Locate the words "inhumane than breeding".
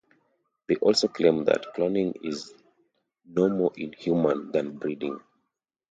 3.77-5.19